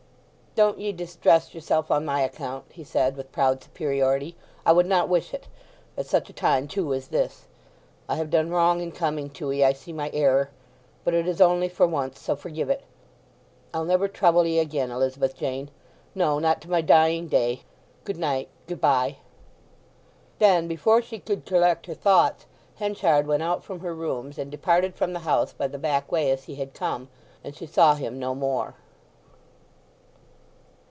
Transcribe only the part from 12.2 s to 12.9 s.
forgive it.